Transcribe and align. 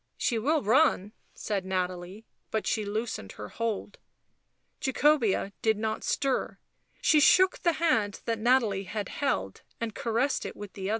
"She 0.17 0.39
will 0.39 0.63
run," 0.63 1.11
said 1.35 1.63
Nathalie, 1.63 2.25
but 2.49 2.65
she 2.65 2.85
loosened 2.85 3.33
her 3.33 3.49
hold. 3.49 3.99
Jacobea 4.79 5.53
did 5.61 5.77
not 5.77 6.03
stir; 6.03 6.57
she 7.03 7.19
shook 7.19 7.59
the 7.59 7.73
hand 7.73 8.19
Nathalie 8.25 8.85
had 8.85 9.09
held 9.09 9.61
and 9.79 9.93
caressed 9.93 10.43
it 10.43 10.55
with 10.55 10.73
the 10.73 10.85
other. 10.89 10.89